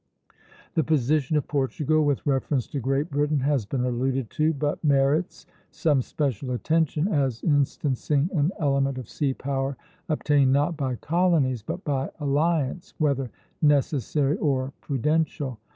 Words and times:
The 0.73 0.83
position 0.83 1.37
of 1.37 1.47
Portugal 1.47 2.03
with 2.03 2.25
reference 2.25 2.65
to 2.69 2.79
Great 2.79 3.11
Britain 3.11 3.41
has 3.41 3.67
been 3.67 3.85
alluded 3.85 4.31
to, 4.31 4.51
but 4.51 4.83
merits 4.83 5.45
some 5.69 6.01
special 6.01 6.49
attention 6.49 7.07
as 7.07 7.43
instancing 7.43 8.27
an 8.33 8.51
element 8.57 8.97
of 8.97 9.07
sea 9.07 9.35
power 9.35 9.77
obtained 10.09 10.51
not 10.51 10.75
by 10.75 10.95
colonies, 10.95 11.61
but 11.61 11.83
by 11.83 12.09
alliance, 12.19 12.95
whether 12.97 13.29
necessary 13.61 14.37
or 14.37 14.73
prudential. 14.81 15.59